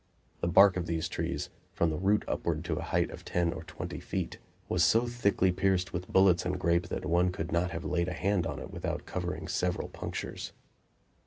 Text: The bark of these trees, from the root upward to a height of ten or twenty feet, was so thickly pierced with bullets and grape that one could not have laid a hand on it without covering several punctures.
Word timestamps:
The 0.39 0.47
bark 0.47 0.77
of 0.77 0.87
these 0.87 1.07
trees, 1.07 1.51
from 1.73 1.91
the 1.91 1.95
root 1.99 2.25
upward 2.27 2.63
to 2.65 2.73
a 2.73 2.81
height 2.81 3.11
of 3.11 3.23
ten 3.23 3.53
or 3.53 3.61
twenty 3.61 3.99
feet, 3.99 4.39
was 4.67 4.83
so 4.83 5.05
thickly 5.05 5.51
pierced 5.51 5.93
with 5.93 6.07
bullets 6.11 6.43
and 6.43 6.59
grape 6.59 6.87
that 6.87 7.05
one 7.05 7.31
could 7.31 7.51
not 7.51 7.69
have 7.69 7.85
laid 7.85 8.07
a 8.07 8.13
hand 8.13 8.47
on 8.47 8.57
it 8.57 8.71
without 8.71 9.05
covering 9.05 9.47
several 9.47 9.89
punctures. 9.89 10.53